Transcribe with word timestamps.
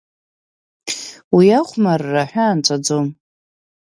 Уи 1.35 1.47
ахәмарра 1.59 2.23
аҳәаа 2.23 2.57
нҵәаӡом. 2.57 3.07